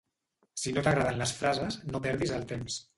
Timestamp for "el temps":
2.41-2.85